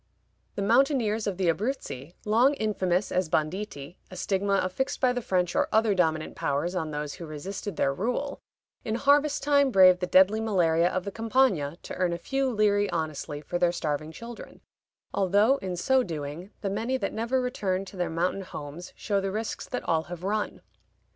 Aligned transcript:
The 0.55 0.63
mountaineers 0.63 1.27
of 1.27 1.37
the 1.37 1.47
Abruzzi, 1.47 2.15
long 2.25 2.55
infamous 2.55 3.11
as 3.11 3.29
banditti 3.29 3.99
(a 4.09 4.15
stigma 4.15 4.59
affixed 4.63 4.99
by 4.99 5.13
the 5.13 5.21
French 5.21 5.55
or 5.55 5.67
other 5.71 5.93
dominant 5.93 6.35
powers 6.35 6.73
on 6.73 6.89
those 6.89 7.13
who 7.13 7.27
resisted 7.27 7.75
their 7.75 7.93
rule), 7.93 8.39
in 8.83 8.95
harvest 8.95 9.43
time 9.43 9.69
brave 9.69 9.99
the 9.99 10.07
deadly 10.07 10.41
malaria 10.41 10.89
of 10.89 11.03
the 11.05 11.11
Campagna 11.11 11.77
to 11.83 11.93
earn 11.97 12.13
a 12.13 12.17
few 12.17 12.51
liri 12.51 12.89
honestly 12.91 13.41
for 13.41 13.59
their 13.59 13.71
starving 13.71 14.11
children, 14.11 14.61
although 15.13 15.57
in 15.57 15.75
so 15.77 16.01
doing 16.01 16.49
the 16.61 16.69
many 16.71 16.97
that 16.97 17.13
never 17.13 17.39
return 17.39 17.85
to 17.85 17.95
their 17.95 18.09
mountain 18.09 18.41
homes 18.41 18.93
show 18.95 19.21
the 19.21 19.31
risks 19.31 19.69
that 19.69 19.83
all 19.87 20.05
have 20.05 20.23
run. 20.23 20.63